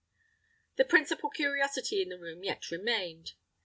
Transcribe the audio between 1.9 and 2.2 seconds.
in the